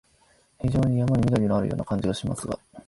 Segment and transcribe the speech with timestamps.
[0.59, 2.57] 非常に山に縁のあるような感じがしますが、